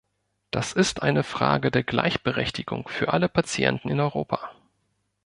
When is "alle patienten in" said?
3.13-3.99